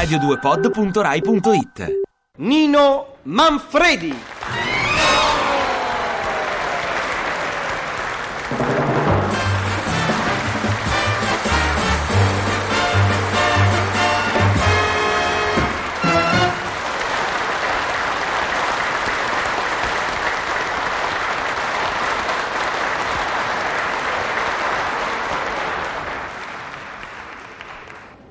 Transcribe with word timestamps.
radio2pod.rai.it 0.00 2.00
Nino 2.38 3.16
Manfredi. 3.24 4.14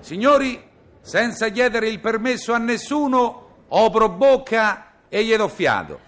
Signori, 0.01 0.68
senza 1.01 1.49
chiedere 1.49 1.89
il 1.89 1.99
permesso 1.99 2.53
a 2.53 2.57
nessuno, 2.57 3.47
opro 3.69 4.09
bocca 4.09 4.91
e 5.09 5.23
gli 5.23 5.35
do 5.35 5.47
fiato. 5.47 6.07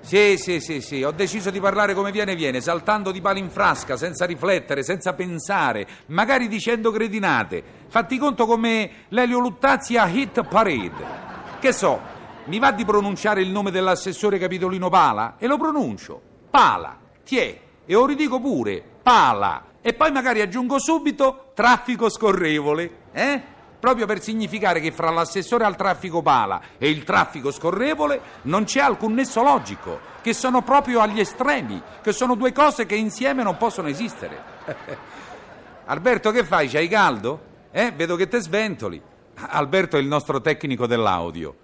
Sì, 0.00 0.36
sì, 0.36 0.58
sì, 0.58 0.80
sì, 0.80 1.04
ho 1.04 1.12
deciso 1.12 1.50
di 1.50 1.60
parlare 1.60 1.94
come 1.94 2.10
viene 2.10 2.34
viene, 2.34 2.60
saltando 2.60 3.12
di 3.12 3.20
palo 3.20 3.38
in 3.38 3.50
frasca, 3.50 3.96
senza 3.96 4.24
riflettere, 4.24 4.82
senza 4.82 5.12
pensare, 5.12 5.86
magari 6.06 6.48
dicendo 6.48 6.90
credinate. 6.90 7.62
Fatti 7.86 8.18
conto 8.18 8.46
come 8.46 8.90
l'Elio 9.08 9.38
Luttazzi 9.38 9.96
a 9.96 10.08
Hit 10.08 10.42
Parade. 10.42 11.20
Che 11.60 11.72
so, 11.72 12.00
mi 12.46 12.58
va 12.58 12.72
di 12.72 12.84
pronunciare 12.84 13.42
il 13.42 13.50
nome 13.50 13.70
dell'assessore 13.70 14.38
Capitolino 14.38 14.88
Pala? 14.88 15.36
E 15.38 15.46
lo 15.46 15.56
pronuncio. 15.56 16.20
Pala, 16.50 16.98
tiè, 17.24 17.60
e 17.86 17.92
lo 17.92 18.04
ridico 18.04 18.40
pure, 18.40 18.82
Pala. 19.02 19.66
E 19.80 19.94
poi 19.94 20.10
magari 20.10 20.40
aggiungo 20.40 20.80
subito 20.80 21.52
traffico 21.54 22.10
scorrevole, 22.10 22.90
eh? 23.12 23.42
Proprio 23.82 24.06
per 24.06 24.22
significare 24.22 24.78
che 24.78 24.92
fra 24.92 25.10
l'assessore 25.10 25.64
al 25.64 25.74
traffico 25.74 26.22
Pala 26.22 26.60
e 26.78 26.88
il 26.88 27.02
traffico 27.02 27.50
scorrevole 27.50 28.20
non 28.42 28.62
c'è 28.62 28.78
alcun 28.78 29.12
nesso 29.12 29.42
logico, 29.42 29.98
che 30.22 30.34
sono 30.34 30.62
proprio 30.62 31.00
agli 31.00 31.18
estremi, 31.18 31.82
che 32.00 32.12
sono 32.12 32.36
due 32.36 32.52
cose 32.52 32.86
che 32.86 32.94
insieme 32.94 33.42
non 33.42 33.56
possono 33.56 33.88
esistere. 33.88 34.40
Alberto, 35.86 36.30
che 36.30 36.44
fai? 36.44 36.68
C'hai 36.68 36.86
caldo? 36.86 37.40
Eh, 37.72 37.90
vedo 37.90 38.14
che 38.14 38.28
te 38.28 38.38
sventoli. 38.38 39.02
Alberto 39.34 39.96
è 39.96 40.00
il 40.00 40.06
nostro 40.06 40.40
tecnico 40.40 40.86
dell'audio. 40.86 41.56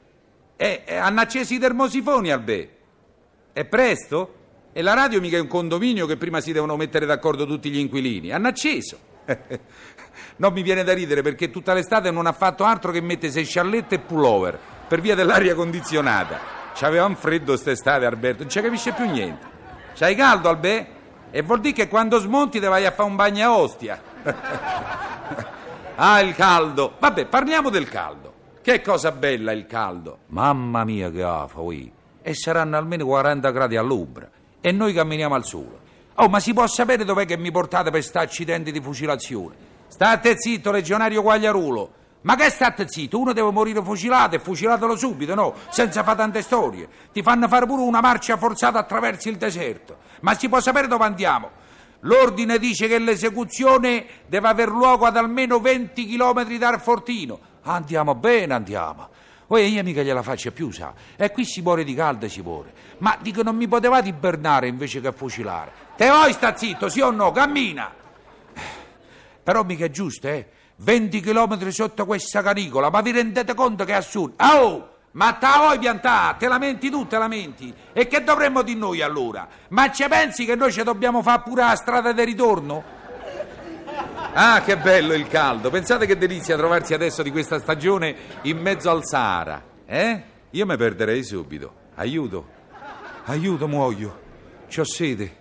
Eh, 0.56 0.82
eh, 0.86 0.96
hanno 0.96 1.20
acceso 1.20 1.54
i 1.54 1.60
termosifoni, 1.60 2.32
Albè. 2.32 2.68
È 3.52 3.64
presto? 3.64 4.34
E 4.72 4.82
la 4.82 4.94
radio 4.94 5.20
mica 5.20 5.36
è 5.36 5.40
un 5.40 5.46
condominio 5.46 6.04
che 6.06 6.16
prima 6.16 6.40
si 6.40 6.50
devono 6.50 6.74
mettere 6.74 7.06
d'accordo 7.06 7.46
tutti 7.46 7.70
gli 7.70 7.78
inquilini. 7.78 8.32
Hanno 8.32 8.48
acceso. 8.48 9.06
non 10.36 10.52
mi 10.52 10.62
viene 10.62 10.84
da 10.84 10.92
ridere 10.94 11.22
perché 11.22 11.50
tutta 11.50 11.74
l'estate 11.74 12.10
non 12.10 12.26
ha 12.26 12.32
fatto 12.32 12.64
altro 12.64 12.90
che 12.90 13.00
mettersi 13.00 13.44
sciallette 13.44 13.96
e 13.96 13.98
pullover 13.98 14.58
per 14.88 15.00
via 15.00 15.14
dell'aria 15.14 15.54
condizionata. 15.54 16.56
C'aveva 16.74 17.04
un 17.04 17.16
freddo 17.16 17.52
quest'estate, 17.52 18.06
Alberto, 18.06 18.42
non 18.42 18.50
ci 18.50 18.60
capisce 18.60 18.92
più 18.92 19.08
niente. 19.10 19.46
C'hai 19.94 20.14
caldo, 20.14 20.48
Albè? 20.48 20.86
E 21.30 21.42
vuol 21.42 21.60
dire 21.60 21.74
che 21.74 21.88
quando 21.88 22.18
smonti 22.18 22.60
te 22.60 22.68
vai 22.68 22.86
a 22.86 22.92
fare 22.92 23.08
un 23.08 23.16
bagno 23.16 23.44
a 23.44 23.56
ostia. 23.56 24.00
ah, 25.96 26.20
il 26.20 26.34
caldo. 26.34 26.94
Vabbè, 26.98 27.26
parliamo 27.26 27.68
del 27.68 27.88
caldo. 27.88 28.32
Che 28.62 28.80
cosa 28.80 29.12
bella 29.12 29.52
il 29.52 29.66
caldo. 29.66 30.18
Mamma 30.28 30.84
mia 30.84 31.10
che 31.10 31.22
afa, 31.22 31.60
ui. 31.60 31.92
E 32.22 32.34
saranno 32.34 32.76
almeno 32.76 33.04
40 33.04 33.50
gradi 33.50 33.76
all'ombra. 33.76 34.30
E 34.60 34.72
noi 34.72 34.92
camminiamo 34.92 35.34
al 35.34 35.44
sole. 35.44 35.78
Oh, 36.20 36.28
ma 36.28 36.40
si 36.40 36.52
può 36.52 36.66
sapere 36.66 37.04
dov'è 37.04 37.24
che 37.26 37.36
mi 37.36 37.52
portate 37.52 37.90
per 37.90 38.02
sta 38.02 38.20
accidenti 38.20 38.72
di 38.72 38.80
fucilazione? 38.80 39.54
State 39.86 40.34
zitto, 40.36 40.72
legionario 40.72 41.22
Guagliarulo. 41.22 41.92
Ma 42.22 42.34
che 42.34 42.50
state 42.50 42.86
zitto? 42.88 43.20
Uno 43.20 43.32
deve 43.32 43.52
morire 43.52 43.80
fucilato 43.84 44.34
e 44.34 44.40
fucilatelo 44.40 44.96
subito, 44.96 45.36
no? 45.36 45.54
Senza 45.70 46.02
fare 46.02 46.16
tante 46.16 46.42
storie. 46.42 46.88
Ti 47.12 47.22
fanno 47.22 47.46
fare 47.46 47.66
pure 47.66 47.82
una 47.82 48.00
marcia 48.00 48.36
forzata 48.36 48.80
attraverso 48.80 49.28
il 49.28 49.36
deserto. 49.36 49.98
Ma 50.22 50.34
si 50.34 50.48
può 50.48 50.58
sapere 50.58 50.88
dove 50.88 51.04
andiamo? 51.04 51.50
L'ordine 52.00 52.58
dice 52.58 52.88
che 52.88 52.98
l'esecuzione 52.98 54.04
deve 54.26 54.48
aver 54.48 54.70
luogo 54.70 55.06
ad 55.06 55.16
almeno 55.16 55.60
20 55.60 56.04
chilometri 56.04 56.58
dal 56.58 56.80
fortino. 56.80 57.38
Andiamo 57.62 58.16
bene, 58.16 58.54
andiamo. 58.54 59.08
Oh, 59.50 59.56
io 59.56 59.82
mica 59.82 60.02
gliela 60.02 60.22
faccio 60.22 60.52
più, 60.52 60.70
sa. 60.70 60.92
E 61.16 61.30
qui 61.30 61.44
si 61.44 61.62
muore 61.62 61.82
di 61.82 61.94
caldo 61.94 62.28
si 62.28 62.42
muore. 62.42 62.72
Ma 62.98 63.16
dico, 63.20 63.42
non 63.42 63.56
mi 63.56 63.66
potevate 63.66 64.08
ibernare 64.08 64.68
invece 64.68 65.00
che 65.00 65.10
fucilare. 65.12 65.72
Te 65.96 66.08
vuoi 66.10 66.32
sta 66.32 66.54
zitto, 66.54 66.88
sì 66.88 67.00
o 67.00 67.10
no? 67.10 67.32
Cammina! 67.32 67.90
Però 69.42 69.62
mica 69.64 69.86
è 69.86 69.90
giusto, 69.90 70.28
eh? 70.28 70.46
20 70.76 71.20
chilometri 71.20 71.72
sotto 71.72 72.04
questa 72.04 72.42
canicola, 72.42 72.90
ma 72.90 73.00
vi 73.00 73.10
rendete 73.10 73.54
conto 73.54 73.84
che 73.84 73.92
è 73.92 73.96
assurdo? 73.96 74.44
Oh! 74.44 74.96
Ma 75.12 75.32
te 75.32 75.46
la 75.46 75.56
vuoi 75.58 75.78
piantare? 75.78 76.36
Te 76.38 76.46
lamenti 76.46 76.90
tu, 76.90 77.06
te 77.06 77.16
lamenti? 77.16 77.74
E 77.94 78.06
che 78.06 78.22
dovremmo 78.22 78.60
di 78.62 78.76
noi 78.76 79.00
allora? 79.00 79.48
Ma 79.68 79.90
ci 79.90 80.06
pensi 80.06 80.44
che 80.44 80.54
noi 80.54 80.70
ci 80.70 80.82
dobbiamo 80.82 81.22
fare 81.22 81.42
pure 81.42 81.62
la 81.62 81.74
strada 81.74 82.12
di 82.12 82.24
ritorno? 82.24 82.97
Ah, 84.34 84.62
che 84.62 84.76
bello 84.76 85.14
il 85.14 85.26
caldo! 85.26 85.70
Pensate 85.70 86.06
che 86.06 86.16
delizia 86.16 86.56
trovarsi 86.56 86.94
adesso 86.94 87.22
di 87.22 87.30
questa 87.30 87.58
stagione 87.58 88.14
in 88.42 88.58
mezzo 88.58 88.90
al 88.90 89.04
Sahara, 89.04 89.62
eh? 89.84 90.22
Io 90.50 90.66
mi 90.66 90.76
perderei 90.76 91.24
subito. 91.24 91.72
Aiuto! 91.96 92.46
Aiuto, 93.24 93.66
muoio! 93.66 94.20
C'ho 94.68 94.84
sete. 94.84 95.36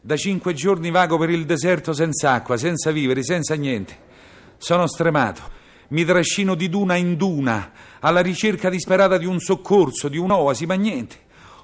Da 0.00 0.16
cinque 0.16 0.54
giorni 0.54 0.90
vago 0.90 1.18
per 1.18 1.28
il 1.28 1.44
deserto 1.44 1.92
senza 1.92 2.32
acqua, 2.32 2.56
senza 2.56 2.90
viveri, 2.90 3.22
senza 3.22 3.54
niente. 3.54 3.98
Sono 4.56 4.86
stremato. 4.86 5.58
Mi 5.88 6.04
trascino 6.04 6.54
di 6.54 6.68
duna 6.68 6.94
in 6.94 7.16
duna, 7.16 7.72
alla 7.98 8.20
ricerca 8.20 8.70
disperata 8.70 9.18
di 9.18 9.26
un 9.26 9.40
soccorso, 9.40 10.08
di 10.08 10.18
un'oasi, 10.18 10.64
ma 10.64 10.74
niente. 10.74 11.16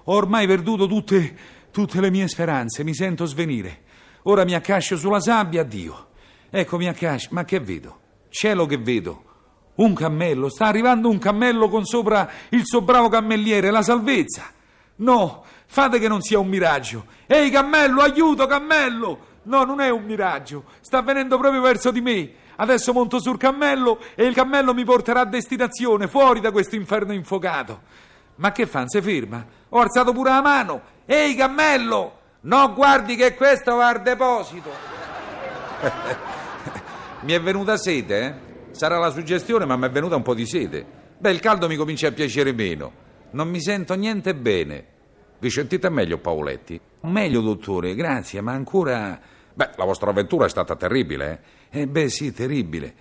Ho 0.04 0.14
ormai 0.14 0.46
perduto 0.46 0.86
tutte, 0.86 1.36
tutte 1.70 2.00
le 2.00 2.10
mie 2.10 2.28
speranze, 2.28 2.84
mi 2.84 2.94
sento 2.94 3.24
svenire. 3.24 3.82
Ora 4.24 4.44
mi 4.44 4.54
accascio 4.54 4.96
sulla 4.96 5.20
sabbia, 5.20 5.62
addio. 5.62 6.08
Ecco, 6.58 6.78
mi 6.78 6.88
accascio, 6.88 7.28
ma 7.32 7.44
che 7.44 7.60
vedo? 7.60 7.98
Cielo 8.30 8.64
che 8.64 8.78
vedo? 8.78 9.24
Un 9.74 9.92
cammello, 9.92 10.48
sta 10.48 10.64
arrivando 10.64 11.10
un 11.10 11.18
cammello 11.18 11.68
con 11.68 11.84
sopra 11.84 12.30
il 12.48 12.62
suo 12.64 12.80
bravo 12.80 13.10
cammelliere, 13.10 13.70
la 13.70 13.82
salvezza. 13.82 14.44
No, 14.96 15.44
fate 15.66 15.98
che 15.98 16.08
non 16.08 16.22
sia 16.22 16.38
un 16.38 16.48
miraggio. 16.48 17.04
Ehi, 17.26 17.50
cammello, 17.50 18.00
aiuto, 18.00 18.46
cammello! 18.46 19.18
No, 19.42 19.64
non 19.64 19.82
è 19.82 19.90
un 19.90 20.04
miraggio, 20.04 20.64
sta 20.80 21.02
venendo 21.02 21.36
proprio 21.36 21.60
verso 21.60 21.90
di 21.90 22.00
me. 22.00 22.32
Adesso 22.56 22.94
monto 22.94 23.20
sul 23.20 23.36
cammello 23.36 24.00
e 24.14 24.24
il 24.24 24.32
cammello 24.32 24.72
mi 24.72 24.84
porterà 24.84 25.20
a 25.20 25.26
destinazione, 25.26 26.08
fuori 26.08 26.40
da 26.40 26.52
questo 26.52 26.74
inferno 26.74 27.12
infuocato. 27.12 27.82
Ma 28.36 28.52
che 28.52 28.66
fa? 28.66 28.84
Si 28.86 29.02
ferma? 29.02 29.44
Ho 29.68 29.78
alzato 29.78 30.14
pure 30.14 30.30
la 30.30 30.40
mano. 30.40 30.80
Ehi, 31.04 31.34
cammello! 31.34 32.18
No, 32.40 32.72
guardi 32.72 33.14
che 33.14 33.34
questo 33.34 33.76
va 33.76 33.88
al 33.88 34.00
deposito. 34.00 34.70
mi 37.22 37.32
è 37.32 37.40
venuta 37.40 37.76
sete, 37.76 38.20
eh? 38.20 38.34
Sarà 38.72 38.98
la 38.98 39.10
suggestione, 39.10 39.64
ma 39.64 39.76
mi 39.76 39.86
è 39.86 39.90
venuta 39.90 40.16
un 40.16 40.22
po' 40.22 40.34
di 40.34 40.46
sete. 40.46 40.84
Beh, 41.18 41.30
il 41.30 41.40
caldo 41.40 41.66
mi 41.66 41.76
comincia 41.76 42.08
a 42.08 42.12
piacere 42.12 42.52
meno. 42.52 43.04
Non 43.30 43.48
mi 43.48 43.60
sento 43.60 43.94
niente 43.94 44.34
bene. 44.34 44.84
Vi 45.38 45.50
sentite 45.50 45.88
meglio, 45.88 46.18
Paoletti? 46.18 46.78
Meglio, 47.00 47.40
dottore, 47.40 47.94
grazie, 47.94 48.40
ma 48.40 48.52
ancora... 48.52 49.18
Beh, 49.52 49.70
la 49.76 49.84
vostra 49.84 50.10
avventura 50.10 50.44
è 50.44 50.48
stata 50.48 50.76
terribile, 50.76 51.42
eh? 51.70 51.80
Eh 51.80 51.86
beh, 51.86 52.08
sì, 52.08 52.32
terribile. 52.32 52.94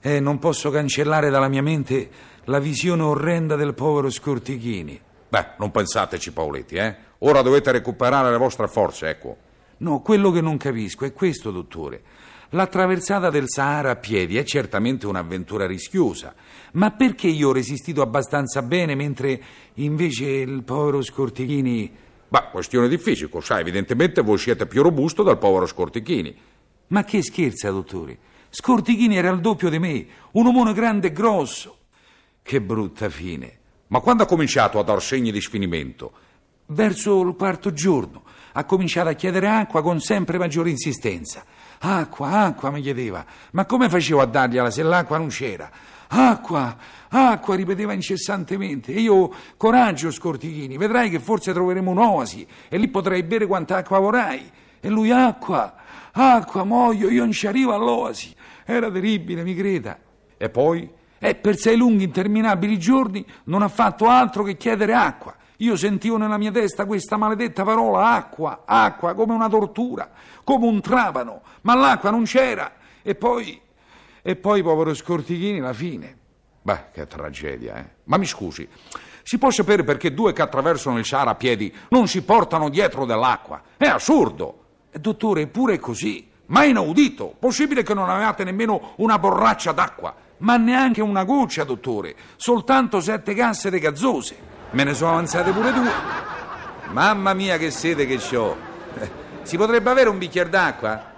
Eh, 0.00 0.20
non 0.20 0.38
posso 0.38 0.70
cancellare 0.70 1.30
dalla 1.30 1.48
mia 1.48 1.62
mente 1.62 2.08
la 2.44 2.58
visione 2.58 3.02
orrenda 3.02 3.56
del 3.56 3.74
povero 3.74 4.10
Scortichini. 4.10 5.00
Beh, 5.28 5.46
non 5.58 5.70
pensateci, 5.70 6.32
Paoletti, 6.32 6.76
eh? 6.76 6.96
Ora 7.18 7.42
dovete 7.42 7.72
recuperare 7.72 8.30
le 8.30 8.38
vostre 8.38 8.68
forze, 8.68 9.08
ecco. 9.08 9.36
No, 9.78 10.00
quello 10.00 10.30
che 10.30 10.40
non 10.40 10.56
capisco 10.56 11.04
è 11.04 11.12
questo, 11.12 11.50
dottore. 11.50 12.02
La 12.50 12.66
traversata 12.66 13.30
del 13.30 13.44
Sahara 13.46 13.92
a 13.92 13.96
piedi 13.96 14.36
è 14.36 14.42
certamente 14.42 15.06
un'avventura 15.06 15.68
rischiosa, 15.68 16.34
ma 16.72 16.90
perché 16.90 17.28
io 17.28 17.50
ho 17.50 17.52
resistito 17.52 18.02
abbastanza 18.02 18.62
bene 18.62 18.96
mentre 18.96 19.40
invece 19.74 20.26
il 20.26 20.64
povero 20.64 21.00
Scortichini... 21.00 21.92
Beh, 22.26 22.48
questione 22.50 22.88
di 22.88 22.98
fisico, 22.98 23.40
sai, 23.40 23.60
evidentemente 23.60 24.22
voi 24.22 24.38
siete 24.38 24.66
più 24.66 24.82
robusto 24.82 25.22
del 25.22 25.38
povero 25.38 25.66
Scortichini. 25.66 26.36
Ma 26.88 27.04
che 27.04 27.22
scherza, 27.22 27.70
dottore? 27.70 28.18
Scortichini 28.48 29.16
era 29.16 29.30
il 29.30 29.40
doppio 29.40 29.68
di 29.68 29.78
me, 29.78 30.06
un 30.32 30.46
omone 30.46 30.72
grande 30.72 31.08
e 31.08 31.12
grosso. 31.12 31.78
Che 32.42 32.60
brutta 32.60 33.08
fine. 33.10 33.58
Ma 33.88 34.00
quando 34.00 34.24
ha 34.24 34.26
cominciato 34.26 34.80
a 34.80 34.82
dar 34.82 35.00
segni 35.00 35.30
di 35.30 35.40
sfinimento? 35.40 36.12
Verso 36.72 37.20
il 37.22 37.34
quarto 37.34 37.72
giorno 37.72 38.22
ha 38.52 38.64
cominciato 38.64 39.08
a 39.08 39.14
chiedere 39.14 39.48
acqua 39.48 39.82
con 39.82 39.98
sempre 40.00 40.38
maggiore 40.38 40.70
insistenza. 40.70 41.42
Acqua, 41.80 42.42
acqua, 42.42 42.70
mi 42.70 42.80
chiedeva. 42.80 43.24
Ma 43.52 43.64
come 43.64 43.88
facevo 43.88 44.20
a 44.20 44.26
dargliela 44.26 44.70
se 44.70 44.84
l'acqua 44.84 45.18
non 45.18 45.28
c'era? 45.28 45.68
Acqua, 46.06 46.76
acqua, 47.08 47.54
ripeteva 47.56 47.92
incessantemente. 47.92 48.92
E 48.92 49.00
io, 49.00 49.32
coraggio, 49.56 50.12
Scortichini, 50.12 50.76
vedrai 50.76 51.10
che 51.10 51.18
forse 51.18 51.52
troveremo 51.52 51.90
un'oasi 51.90 52.46
e 52.68 52.78
lì 52.78 52.86
potrai 52.86 53.24
bere 53.24 53.46
quanta 53.46 53.78
acqua 53.78 53.98
vorrai. 53.98 54.48
E 54.78 54.88
lui, 54.88 55.10
acqua, 55.10 55.74
acqua, 56.12 56.62
muoio, 56.62 57.10
io 57.10 57.22
non 57.22 57.32
ci 57.32 57.48
arrivo 57.48 57.74
all'oasi. 57.74 58.32
Era 58.64 58.90
terribile, 58.90 59.42
mi 59.42 59.56
creda. 59.56 59.98
E 60.36 60.48
poi? 60.50 60.88
E 61.18 61.34
per 61.34 61.56
sei 61.56 61.76
lunghi 61.76 62.04
interminabili 62.04 62.78
giorni 62.78 63.26
non 63.44 63.62
ha 63.62 63.68
fatto 63.68 64.06
altro 64.08 64.44
che 64.44 64.56
chiedere 64.56 64.94
acqua. 64.94 65.34
Io 65.60 65.76
sentivo 65.76 66.16
nella 66.16 66.38
mia 66.38 66.50
testa 66.50 66.86
questa 66.86 67.18
maledetta 67.18 67.64
parola 67.64 68.12
acqua, 68.12 68.62
acqua, 68.64 69.12
come 69.12 69.34
una 69.34 69.48
tortura, 69.48 70.08
come 70.42 70.66
un 70.66 70.80
trapano, 70.80 71.42
ma 71.62 71.74
l'acqua 71.74 72.10
non 72.10 72.24
c'era. 72.24 72.72
E 73.02 73.14
poi, 73.14 73.60
e 74.22 74.36
poi, 74.36 74.62
povero 74.62 74.94
Scortichini, 74.94 75.58
la 75.58 75.74
fine. 75.74 76.16
Beh, 76.62 76.84
che 76.92 77.06
tragedia, 77.06 77.76
eh. 77.76 77.88
Ma 78.04 78.16
mi 78.16 78.24
scusi, 78.24 78.66
si 79.22 79.36
può 79.36 79.50
sapere 79.50 79.84
perché 79.84 80.14
due 80.14 80.32
che 80.32 80.40
attraversano 80.40 80.96
il 80.96 81.04
Sahara 81.04 81.32
a 81.32 81.34
piedi 81.34 81.74
non 81.90 82.08
si 82.08 82.22
portano 82.22 82.70
dietro 82.70 83.04
dell'acqua? 83.04 83.60
È 83.76 83.86
assurdo! 83.86 84.64
Dottore, 84.92 85.42
eppure 85.42 85.74
è 85.74 85.78
così. 85.78 86.26
Ma 86.46 86.64
inaudito! 86.64 87.34
Possibile 87.38 87.82
che 87.82 87.92
non 87.92 88.08
avevate 88.08 88.44
nemmeno 88.44 88.94
una 88.96 89.18
borraccia 89.18 89.72
d'acqua? 89.72 90.14
Ma 90.38 90.56
neanche 90.56 91.02
una 91.02 91.24
goccia, 91.24 91.64
dottore. 91.64 92.16
Soltanto 92.36 92.98
sette 93.02 93.34
casse 93.34 93.68
gazzose. 93.78 94.59
Me 94.72 94.84
ne 94.84 94.94
sono 94.94 95.12
avanzate 95.12 95.50
pure 95.50 95.72
due. 95.72 95.90
Mamma 96.90 97.34
mia, 97.34 97.56
che 97.56 97.70
sete 97.70 98.06
che 98.06 98.36
ho! 98.36 98.56
Si 99.42 99.56
potrebbe 99.56 99.90
avere 99.90 100.08
un 100.08 100.18
bicchiere 100.18 100.48
d'acqua? 100.48 101.08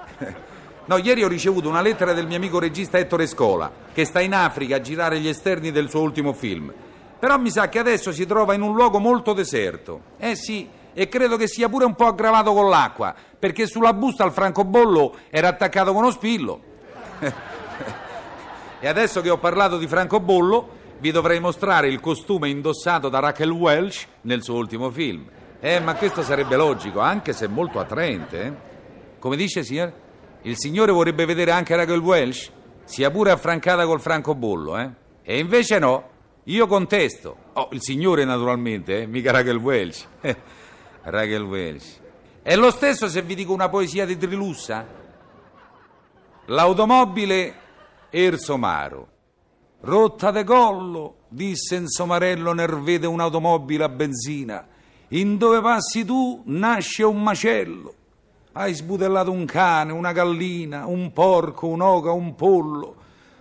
No, 0.84 0.96
ieri 0.96 1.22
ho 1.22 1.28
ricevuto 1.28 1.68
una 1.68 1.80
lettera 1.80 2.12
del 2.12 2.26
mio 2.26 2.36
amico 2.36 2.58
regista 2.58 2.98
Ettore 2.98 3.26
Scola, 3.26 3.70
che 3.92 4.04
sta 4.04 4.20
in 4.20 4.34
Africa 4.34 4.76
a 4.76 4.80
girare 4.80 5.20
gli 5.20 5.28
esterni 5.28 5.70
del 5.70 5.88
suo 5.88 6.00
ultimo 6.00 6.32
film. 6.32 6.72
Però 7.18 7.38
mi 7.38 7.50
sa 7.50 7.68
che 7.68 7.78
adesso 7.78 8.10
si 8.10 8.26
trova 8.26 8.54
in 8.54 8.62
un 8.62 8.74
luogo 8.74 8.98
molto 8.98 9.32
deserto. 9.32 10.00
Eh 10.18 10.34
sì, 10.34 10.68
e 10.92 11.08
credo 11.08 11.36
che 11.36 11.46
sia 11.46 11.68
pure 11.68 11.84
un 11.84 11.94
po' 11.94 12.06
aggravato 12.06 12.52
con 12.52 12.68
l'acqua, 12.68 13.14
perché 13.38 13.66
sulla 13.66 13.92
busta 13.92 14.24
al 14.24 14.32
francobollo 14.32 15.14
era 15.30 15.48
attaccato 15.48 15.92
con 15.92 16.02
uno 16.02 16.10
spillo. 16.10 16.60
e 18.80 18.88
adesso 18.88 19.20
che 19.20 19.30
ho 19.30 19.38
parlato 19.38 19.78
di 19.78 19.86
francobollo, 19.86 20.80
vi 21.02 21.10
dovrei 21.10 21.40
mostrare 21.40 21.88
il 21.88 21.98
costume 21.98 22.48
indossato 22.48 23.08
da 23.08 23.18
Raquel 23.18 23.50
Welch 23.50 24.06
nel 24.20 24.44
suo 24.44 24.54
ultimo 24.54 24.88
film. 24.88 25.28
Eh, 25.58 25.80
ma 25.80 25.96
questo 25.96 26.22
sarebbe 26.22 26.54
logico, 26.54 27.00
anche 27.00 27.32
se 27.32 27.48
molto 27.48 27.80
attraente. 27.80 28.42
Eh? 28.44 28.52
Come 29.18 29.34
dice, 29.34 29.64
signor? 29.64 29.92
Il 30.42 30.56
signore 30.56 30.92
vorrebbe 30.92 31.24
vedere 31.24 31.50
anche 31.50 31.74
Raquel 31.74 31.98
Welch? 31.98 32.52
Sia 32.84 33.10
pure 33.10 33.32
affrancata 33.32 33.84
col 33.84 34.00
francobollo, 34.00 34.78
eh? 34.78 34.90
E 35.24 35.40
invece 35.40 35.80
no, 35.80 36.08
io 36.44 36.68
contesto. 36.68 37.36
Oh, 37.54 37.68
il 37.72 37.82
signore 37.82 38.24
naturalmente, 38.24 39.02
eh? 39.02 39.06
mica 39.06 39.32
Raquel 39.32 39.56
Welch. 39.56 40.06
Raquel 41.02 41.42
Welch. 41.42 41.98
È 42.42 42.54
lo 42.54 42.70
stesso 42.70 43.08
se 43.08 43.22
vi 43.22 43.34
dico 43.34 43.52
una 43.52 43.68
poesia 43.68 44.06
di 44.06 44.16
Trilussa? 44.16 44.86
L'automobile 46.44 47.54
Ersomaro. 48.08 49.08
Rotta 49.84 50.30
de 50.30 50.44
collo, 50.44 51.16
disse 51.26 51.74
in 51.74 51.88
somarello 51.88 52.52
nel 52.52 52.80
vede 52.82 53.08
un'automobile 53.08 53.82
a 53.82 53.88
benzina. 53.88 54.64
In 55.08 55.36
dove 55.36 55.60
passi 55.60 56.04
tu 56.04 56.40
nasce 56.46 57.02
un 57.02 57.20
macello. 57.20 57.94
Hai 58.52 58.74
sbutellato 58.74 59.32
un 59.32 59.44
cane, 59.44 59.90
una 59.90 60.12
gallina, 60.12 60.86
un 60.86 61.12
porco, 61.12 61.66
un'oca, 61.66 62.12
un 62.12 62.36
pollo. 62.36 62.94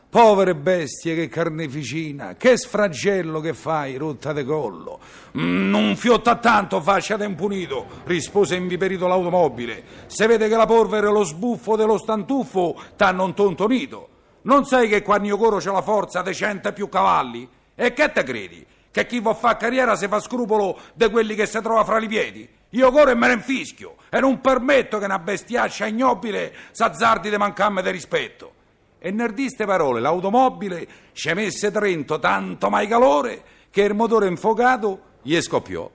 Povere 0.09 0.55
bestie, 0.55 1.13
che 1.13 1.27
carneficina, 1.27 2.35
che 2.35 2.57
sfragello 2.57 3.39
che 3.39 3.53
fai, 3.53 3.97
rotta 3.97 4.33
de 4.33 4.43
collo. 4.43 4.99
Non 5.33 5.95
fiotta 5.95 6.37
tanto, 6.37 6.81
fasciate 6.81 7.23
impunito, 7.23 7.85
rispose 8.05 8.55
inviperito 8.55 9.05
l'automobile. 9.05 9.83
Se 10.07 10.25
vede 10.25 10.49
che 10.49 10.55
la 10.55 10.65
polvere 10.65 11.07
e 11.07 11.11
lo 11.11 11.23
sbuffo 11.23 11.75
dello 11.75 11.99
stantuffo 11.99 12.81
t'hanno 12.95 13.27
intontonito. 13.27 14.10
Non 14.43 14.65
sai 14.65 14.87
che 14.87 15.01
quando 15.01 15.27
io 15.27 15.37
corro 15.37 15.57
c'è 15.57 15.71
la 15.71 15.81
forza 15.81 16.21
de 16.21 16.33
cento 16.33 16.71
più 16.73 16.89
cavalli? 16.89 17.47
E 17.75 17.93
che 17.93 18.11
te 18.11 18.23
credi? 18.23 18.65
Che 18.89 19.05
chi 19.05 19.19
vuol 19.19 19.35
fare 19.35 19.57
carriera 19.57 19.95
si 19.95 20.07
fa 20.07 20.19
scrupolo 20.19 20.77
di 20.93 21.09
quelli 21.09 21.35
che 21.35 21.45
si 21.45 21.61
trova 21.61 21.83
fra 21.83 21.99
i 21.99 22.07
piedi? 22.07 22.47
Io 22.71 22.91
corro 22.91 23.11
e 23.11 23.15
me 23.15 23.27
ne 23.27 23.33
infischio 23.33 23.95
e 24.09 24.19
non 24.19 24.41
permetto 24.41 24.97
che 24.97 25.05
una 25.05 25.19
bestiaccia 25.19 25.85
ignobile 25.85 26.53
s'azzardi 26.71 27.29
di 27.29 27.37
mancarmi 27.37 27.81
di 27.81 27.91
rispetto. 27.91 28.53
E 28.99 29.11
nel 29.11 29.33
diste 29.33 29.65
parole 29.65 29.99
l'automobile 29.99 30.87
ci 31.13 31.33
messe 31.33 31.71
Trento 31.71 32.19
tanto 32.19 32.69
mai 32.69 32.87
calore 32.87 33.43
che 33.69 33.83
il 33.83 33.93
motore 33.95 34.27
infuocato 34.27 35.01
gli 35.21 35.39
scoppiò. 35.39 35.89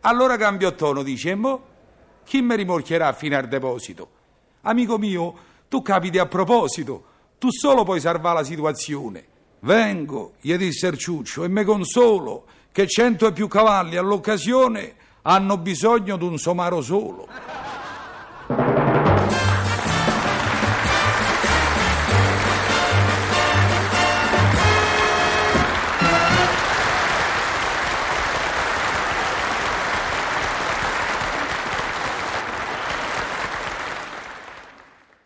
Allora 0.00 0.36
cambiò 0.36 0.72
tono, 0.72 1.02
dice, 1.02 1.34
mo, 1.34 1.62
chi 2.24 2.42
mi 2.42 2.56
rimorchierà 2.56 3.12
fino 3.12 3.36
al 3.36 3.46
deposito? 3.48 4.08
Amico 4.62 4.98
mio, 4.98 5.34
tu 5.68 5.82
capiti 5.82 6.18
a 6.18 6.26
proposito, 6.26 7.04
tu 7.42 7.50
solo 7.50 7.82
puoi 7.82 7.98
salvare 7.98 8.36
la 8.36 8.44
situazione. 8.44 9.24
Vengo, 9.62 10.34
gli 10.40 10.54
disse 10.54 10.86
il 10.86 10.96
ciuccio, 10.96 11.42
e 11.42 11.48
me 11.48 11.64
consolo 11.64 12.44
che 12.70 12.86
cento 12.86 13.26
e 13.26 13.32
più 13.32 13.48
cavalli 13.48 13.96
all'occasione 13.96 14.94
hanno 15.22 15.58
bisogno 15.58 16.16
di 16.16 16.24
un 16.24 16.38
somaro 16.38 16.80
solo. 16.80 17.26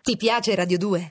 Ti 0.01 0.17
piace 0.17 0.55
Radio 0.55 0.79
2? 0.79 1.11